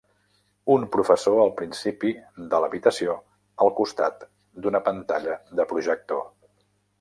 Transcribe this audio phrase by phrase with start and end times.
[0.75, 2.13] Un professor al principi
[2.53, 3.19] de l'habitació
[3.67, 4.27] al costat
[4.65, 6.27] d'una pantalla de projector.